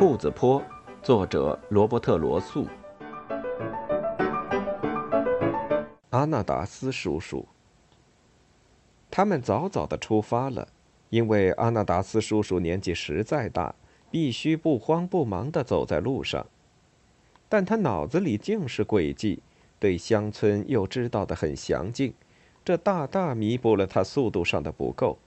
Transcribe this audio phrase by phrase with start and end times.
[0.00, 0.64] 兔子坡，
[1.02, 2.66] 作者罗伯特·罗素。
[6.08, 7.46] 阿纳达斯叔叔。
[9.10, 10.66] 他们早早的出发了，
[11.10, 13.74] 因为阿纳达斯叔叔年纪实在大，
[14.10, 16.46] 必须不慌不忙的走在路上。
[17.50, 19.42] 但他脑子里尽是诡计，
[19.78, 22.14] 对乡村又知道的很详尽，
[22.64, 25.18] 这大大弥补了他速度上的不够。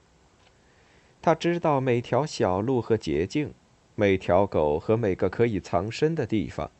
[1.22, 3.54] 他知道每条小路和捷径。
[3.94, 6.70] 每条狗和每个可以藏身的地方，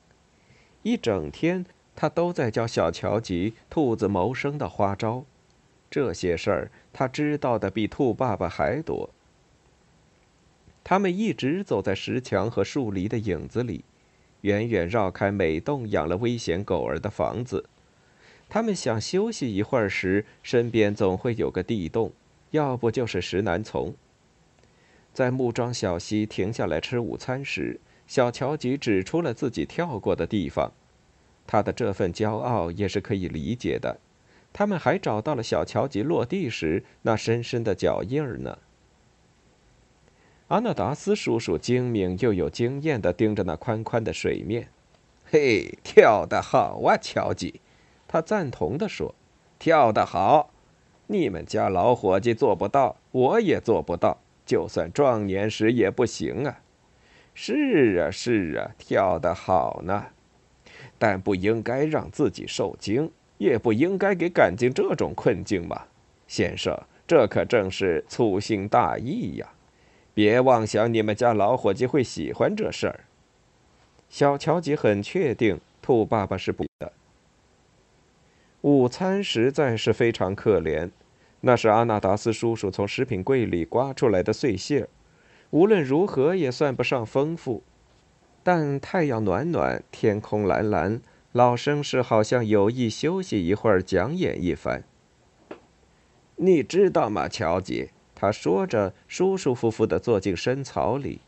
[0.82, 1.64] 一整天
[1.94, 5.24] 他都在教小乔吉兔子谋生的花招。
[5.90, 9.10] 这些事儿他知道的比兔爸爸还多。
[10.82, 13.84] 他们一直走在石墙和树篱的影子里，
[14.40, 17.64] 远远绕开每栋养了危险狗儿的房子。
[18.48, 22.12] 他们想休息一会儿时，身边总会有个地洞，
[22.50, 23.94] 要不就是石楠丛。
[25.14, 30.72] 在木桩小溪停下来吃午餐时，小乔吉指出了自己跳过的地方，
[31.46, 34.00] 他的这份骄傲也是可以理解的。
[34.52, 38.58] 他们还找到了小乔吉落地时那深深的脚印儿呢。
[40.48, 44.68] 阿纳达斯叔叔精明又有经验地盯着那宽宽的水面
[45.30, 47.60] ，“嘿，跳得好啊，乔吉！”
[48.08, 49.14] 他赞同地说
[49.60, 50.50] ，“跳得好，
[51.06, 56.60] 你们家老伙计做不到，我也做不到。”就算壮年时也不行啊！
[57.34, 60.06] 是啊，是啊，跳得好呢，
[60.98, 65.82] 但不应该让自己受惊，也不应该给赶进这种困境嘛，
[66.28, 69.48] 先生，这可正是粗心大意呀！
[70.14, 73.00] 别妄想你们家老伙计会喜欢这事儿。
[74.08, 76.92] 小乔吉很确定，兔爸爸是不的。
[78.60, 80.90] 午餐实在是非常可怜。
[81.46, 84.88] 那是阿纳达斯叔叔从食品柜里刮出来的碎屑，
[85.50, 87.62] 无论如何也算不上丰富。
[88.42, 94.84] 但太阳暖暖，天空蓝蓝，老绅士好像有意休息一会儿，讲演一番。
[96.36, 97.90] 你知道吗，乔吉？
[98.14, 101.20] 他说着，舒舒服服地坐进深草里。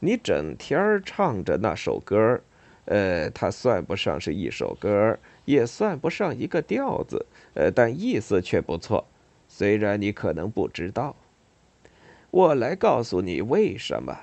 [0.00, 2.42] 你整天唱着那首歌儿
[2.84, 9.06] 呃，它算不上是一首歌儿也算不上一个调子，呃，但意思却不错。
[9.54, 11.14] 虽然你可能不知道，
[12.30, 14.18] 我来告诉你为什么。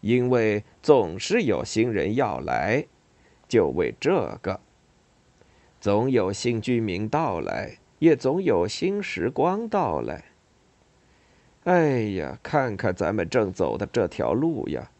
[0.00, 2.86] 因为总是有新人要来，
[3.46, 4.58] 就为这个。
[5.82, 10.24] 总有新居民到来，也总有新时光到来。
[11.64, 14.90] 哎呀，看看咱们正走的这条路呀！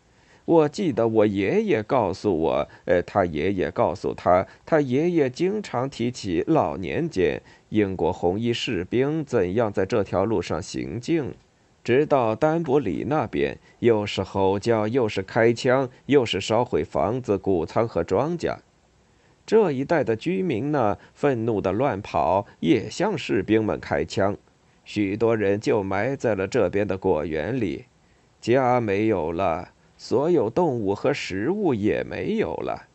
[0.47, 7.41] 我记得我爷爷告诉我，呃，他爷爷告诉他，他爷爷经常提起老年间
[7.71, 11.35] 英国红衣士兵怎样在这条路上行进，
[11.83, 18.59] 直到丹伯里那边，又是吼叫，又是开枪，又是烧毁房子、谷仓和庄稼。
[19.47, 24.37] 这一带的居民呢，愤怒的乱跑，也向士兵们开枪，
[24.85, 27.87] 许多人就埋在了这边的果园里，
[28.41, 29.71] 家没有了。
[30.07, 32.89] 所有动物和食物也没有了，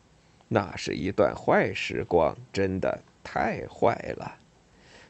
[0.46, 4.36] 那是一段坏时光，真的太坏了。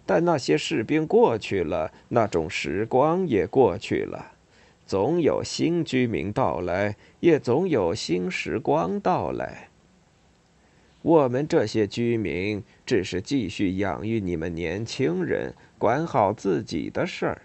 [0.07, 4.33] 但那些士兵过去了，那种时光也过去了。
[4.87, 9.69] 总有新居民到来，也总有新时光到来。
[11.03, 17.43] 我们这些居民只是继续养育你们年轻人，管好自己的事儿，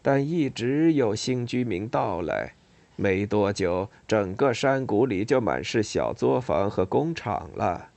[0.00, 2.52] 但一直有新居民到来。
[3.00, 7.90] 没多久，整个山谷里就满是小作坊和工厂了。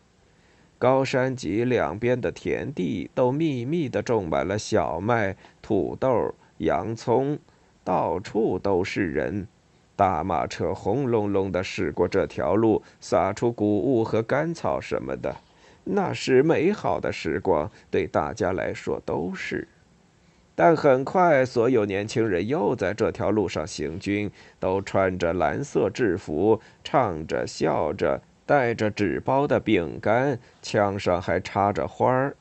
[0.78, 7.40] 高山脊两边的田地都密密地种满了小麦、土豆、洋葱，
[7.84, 9.48] 到处都是人。
[9.96, 15.36] 大马车轰隆隆地驶过这条路，撒出谷物和干草什么的。
[15.84, 19.68] 那是美好的时光，对大家来说都是。
[20.54, 24.30] 但很快，所有年轻人又在这条路上行军，
[24.60, 32.36] 都穿着蓝色制服，唱着、笑着，带着纸包的饼干，枪上还插着花儿。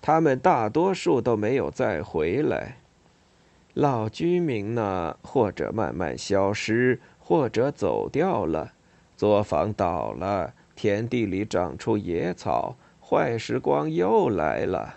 [0.00, 2.76] 他们大多数都没有再回来。
[3.74, 8.72] 老居民呢，或者慢慢消失，或者走掉了。
[9.16, 14.94] 作坊倒了，田地里长出野草，坏时光又来了。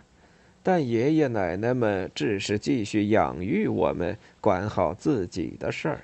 [0.72, 6.02] 但爷爷奶奶们只是继续养育我们，管好自己的事儿。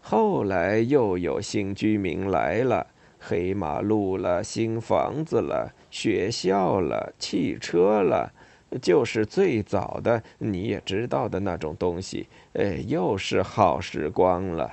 [0.00, 2.86] 后来又有新居民来了，
[3.18, 8.32] 黑马路了，新房子了，学校了，汽车了，
[8.80, 12.28] 就是最早的你也知道的那种东西。
[12.52, 14.70] 哎，又是好时光了。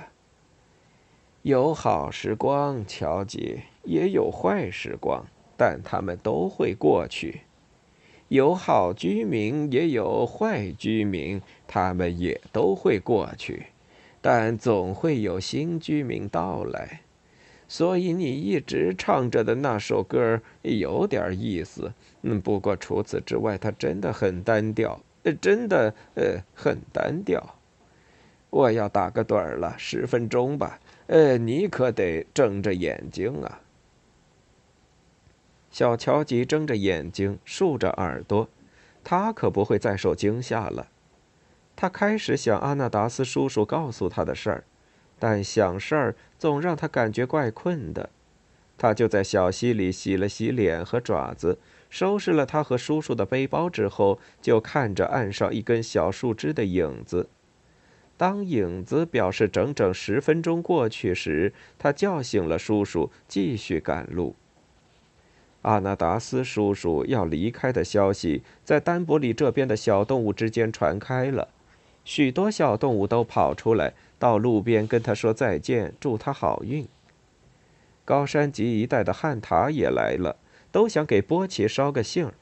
[1.42, 5.26] 有好时光，乔吉，也有坏时光，
[5.56, 7.40] 但他们都会过去。
[8.28, 13.64] 有好居民，也有坏居民，他们也都会过去，
[14.20, 17.00] 但总会有新居民到来。
[17.66, 21.92] 所以你一直唱着的那首歌有点意思，
[22.22, 27.54] 嗯，不过除此之外，它真的很单调，呃真的，呃，很单调。
[28.50, 30.80] 我要打个盹儿了，十分钟吧。
[31.08, 33.60] 呃，你可得睁着眼睛啊！
[35.78, 38.48] 小乔吉睁着眼睛，竖着耳朵，
[39.04, 40.88] 他可不会再受惊吓了。
[41.76, 44.64] 他开始想阿纳达斯叔叔告诉他的事儿，
[45.20, 48.10] 但想事儿总让他感觉怪困的。
[48.76, 57.28] 他就在小溪里洗了洗脸和爪子，收拾了他和叔叔的背包之后，就看着岸上一根小树枝的影子。
[58.16, 64.34] 当影子表示整整十分钟过去时，他叫醒了叔叔，继续赶路。
[65.62, 71.48] 阿纳达斯叔叔要离开的消息在丹伯里这边的小动物之间传开了，
[72.04, 76.86] 许多小动物都跑出来，到路边跟他说再见，祝他好运。
[78.04, 80.36] 高山脊一带的汉塔也来了，
[80.72, 82.32] 都想给波奇捎个信儿。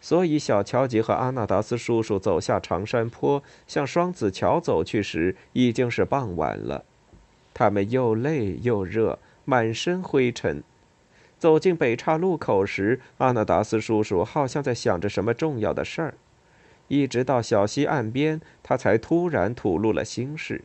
[0.00, 6.84] 所以，小乔吉和阿纳达斯叔叔走下长山坡，向双子桥走去时，已经是傍晚了。
[7.52, 10.62] 他们又累又热，满身灰尘。
[11.38, 16.14] 走进北岔路口时，阿纳达斯叔叔好像在想着什么重要的事儿。
[16.88, 20.64] 一直到小溪岸边，他才突然吐露了心事。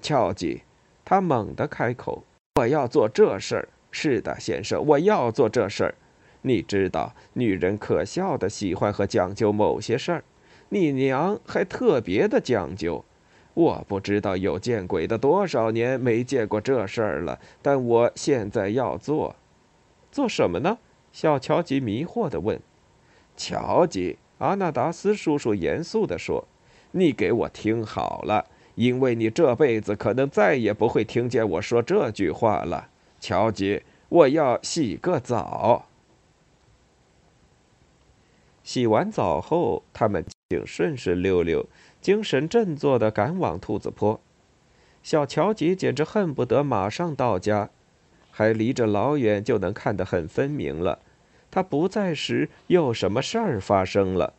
[0.00, 0.62] 乔吉，
[1.04, 2.24] 他猛地开口
[2.60, 3.68] ：“我要做这事儿。
[3.90, 5.94] 是的，先生，我要做这事儿。”
[6.42, 10.24] 你知道，女人可笑的喜欢和讲究某些事儿，
[10.68, 13.04] 你娘还特别的讲究。
[13.54, 19.34] 我不知道有见鬼的多少年没见过这事儿了，但我现在要做，
[20.12, 20.78] 做什么呢？
[21.12, 22.60] 小乔吉迷惑地问。
[23.36, 26.46] 乔吉，阿纳达斯叔叔严肃地说
[26.92, 32.88] ：“你给我听好了，因为你这辈子可能再也不会听见我说这句话了。”
[33.18, 35.86] 乔吉，我要洗个澡。
[38.62, 41.66] 洗完澡后，他们竟顺顺溜溜，
[42.00, 44.20] 精神振作地赶往兔子坡。
[45.02, 47.70] 小乔吉简直恨不得马上到家，
[48.30, 50.98] 还离着老远就能看得很分明了。
[51.50, 54.34] 他不在时，又什么事儿发生了？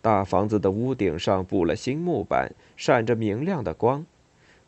[0.00, 4.06] 大房子的屋顶上补了新木板，闪着明亮的光，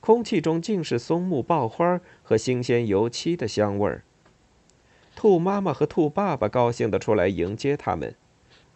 [0.01, 4.03] 空气中尽是松木爆花和新鲜油漆的香味儿。
[5.17, 8.15] 兔妈妈和兔爸爸高兴地出来迎接他们。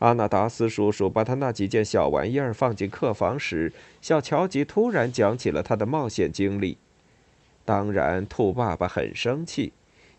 [0.00, 6.78] 阿纳达斯叔叔把他那几件小玩意儿放进客房时，小乔吉突然讲起了他的冒险经历。
[7.64, 9.72] 当然，兔爸爸很生气，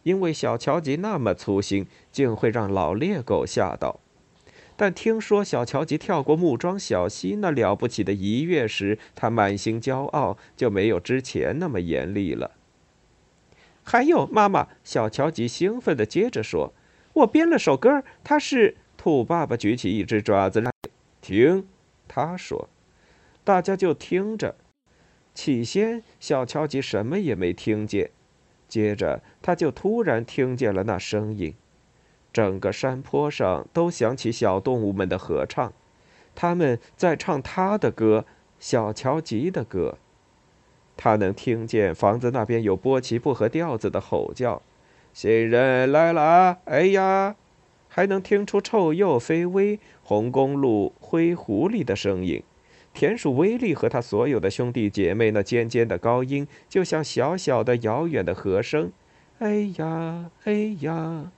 [0.03, 3.99] 因为小乔吉那么粗心，竟会让老猎狗吓到。
[4.77, 12.51] 但听说小乔吉跳过木桩小溪那了不起的一跃时，他满心骄傲，就没有之前那么严厉了。
[13.83, 16.73] 还有，妈妈，小乔吉兴奋地接着说
[17.13, 20.71] ：“我编了首歌，它是……”兔爸爸举起一只爪子来
[21.21, 21.67] 听，
[22.07, 22.67] 他说
[23.45, 24.55] ：“大家就听着。”
[25.35, 28.09] 起先，小乔吉什么也没听见，
[28.67, 31.53] 接着他就突然听见了那声音。
[32.33, 35.71] 整个山坡上都响起小动物们的合唱，
[36.33, 38.25] 他们在唱他的歌，
[38.57, 39.99] 小乔吉的歌。
[40.97, 44.63] 他能听见房子那边有波奇不合调子的吼叫
[45.13, 46.57] ：“新人来了！
[46.65, 47.35] 哎呀！”
[47.95, 52.43] 还能听出臭鼬飞威、红公鹿灰狐狸的声音，
[52.93, 58.91] 田鼠威利和他所有的兄弟姐妹那尖尖的高音，就像小小的遥远的和声。
[59.39, 61.31] 哎呀，哎呀！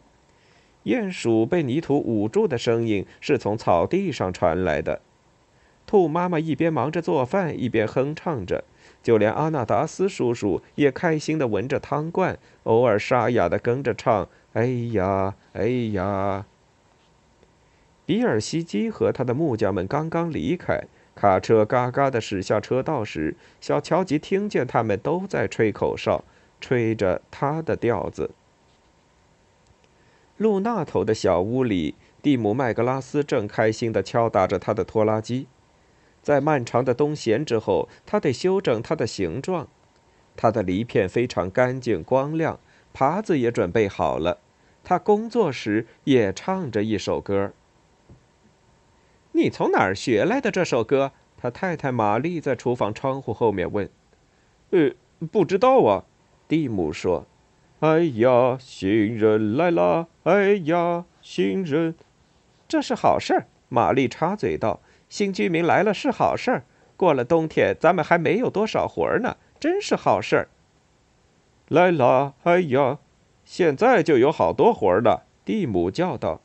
[0.85, 5.01] 鼹鼠被泥土捂住的声音是从草地上传来的。
[5.85, 8.63] 兔妈妈一边忙着做饭，一边哼唱着，
[9.03, 14.27] 就连阿纳达斯叔叔也开心地闻着汤罐，偶尔沙哑地跟着唱。
[14.57, 16.47] 哎呀，哎呀！
[18.07, 26.23] 比尔西基和他的木匠们刚刚离开，卡车嘎嘎地驶下车道时，小乔吉听见他们都在吹口哨，
[26.59, 28.31] 吹着他的调子。
[30.37, 35.45] 路那头的小屋里，蒂姆·麦格拉斯正开心地敲打着他的拖拉机。
[36.23, 39.67] 在漫长的冬闲之后，他得修整它的形状。
[40.35, 42.59] 他的鳞片非常干净光亮，
[42.91, 44.39] 耙子也准备好了。
[44.87, 47.51] 他工作时也唱着一首歌。
[49.33, 51.11] 你从哪儿学来的这首歌？
[51.35, 53.89] 他太太玛丽在厨房窗户后面问。
[54.71, 54.91] “呃，
[55.29, 56.05] 不知道啊。”
[56.47, 57.25] 蒂姆说
[57.81, 60.07] ：“哎呀，新人来啦！
[60.23, 61.93] 哎呀，新人，
[62.69, 64.79] 这是好事儿。”玛丽插嘴道
[65.09, 66.63] ：“新居民来了是好事儿。
[66.95, 70.47] 过了冬天，咱们还没有多少活儿呢，真是好事儿。”
[71.67, 72.35] 来啦！
[72.43, 72.99] 哎呀，
[73.47, 75.21] 现在就有好多活儿呢。
[75.45, 76.41] 蒂姆叫道：“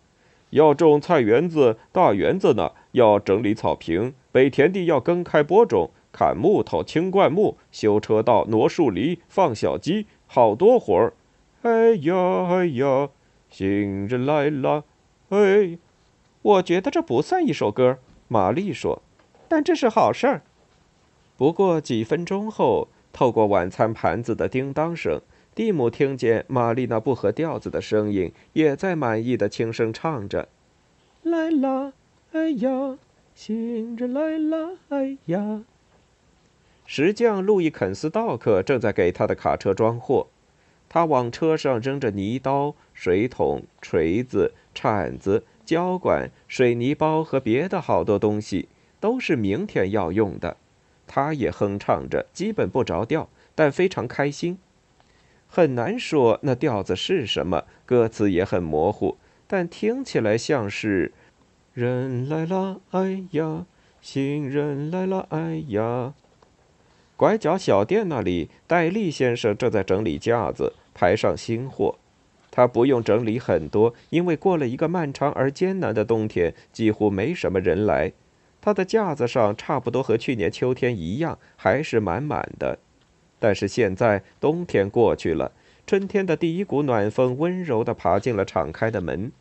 [0.51, 11.13] 要种菜园子、大园子呢，要整理草坪，北田地要耕开播种，砍木头、清灌木、修车道、挪树篱、放小鸡，好多活儿。
[11.63, 13.09] 哎呀，哎呀，
[13.51, 14.85] 新人来了！
[15.31, 15.77] 哎，
[16.43, 19.03] 我觉得这不算一首歌。”玛丽说
[19.49, 20.43] ，“但这是好事儿。”
[21.37, 25.21] 不过几分钟后，透过晚餐盘子的叮当声。
[25.55, 30.49] 蒂姆听见玛丽那不合调子的声音，也在满意的轻声唱着
[31.23, 31.93] ：“来啦，
[32.33, 32.97] 哎呀，
[33.35, 35.63] 新人来啦，哎呀。”
[36.87, 40.29] 石匠路易肯斯道克正在给他的卡车装货，
[40.89, 48.69] 他往车上扔着泥刀、水桶、锤子、铲子、胶管、水泥包和别的好多东西，
[48.99, 50.57] 都是明天要用的。
[51.07, 54.59] 他也哼唱着，基本不着调，但非常开心。
[55.55, 61.13] 很难说那调子是什么，歌词也很模糊，但听起来像是
[61.75, 63.67] “人来了，哎呀，
[64.01, 66.15] 行人来了，哎呀”。
[67.19, 71.97] 拐角小店那里，戴利先生正在整理架子，排上新货。
[72.51, 78.15] 他不用整理很多，因为过了一个漫长而艰难的冬天，几乎没什么人来。
[78.63, 82.79] 他的架子上差不多和去年秋天一样，还是满满的。
[83.43, 85.51] 但是现在冬天过去了，
[85.85, 89.33] 春天的第一股暖风温柔地爬进了敞开的门。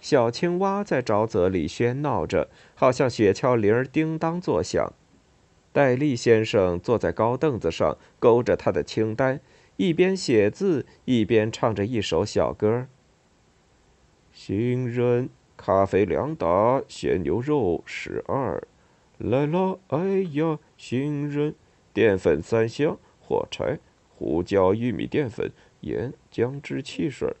[0.00, 4.92] 小青蛙在沼泽里喧闹着，好像雪橇铃儿叮当作响。
[5.72, 9.40] 戴利先生坐在高凳子上，勾着他的清单，
[9.76, 12.86] 一边写字一边唱着一首小歌。
[14.32, 18.62] 新人，咖啡两打，鲜牛肉十二，
[19.18, 19.98] 来了，哎
[20.34, 21.56] 呀，新人，
[21.92, 22.96] 淀粉三箱。
[23.26, 23.78] 火柴、
[24.16, 27.34] 胡椒、玉米淀粉、盐、姜汁、汽水，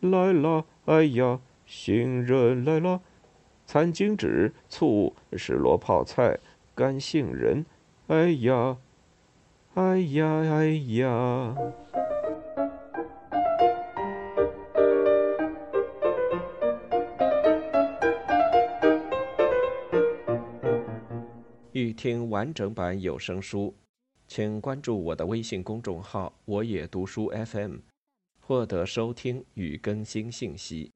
[0.00, 0.66] 来了！
[0.84, 3.00] 哎呀，新人来了！
[3.64, 6.38] 餐巾纸、醋、石螺泡菜、
[6.74, 7.64] 干杏仁，
[8.08, 8.76] 哎呀，
[9.72, 11.56] 哎呀，哎呀！
[21.72, 23.74] 欲听完整版有声书。
[24.26, 27.76] 请关注我的微信公众号“我也读书 FM”，
[28.40, 30.93] 获得收听与更新信息。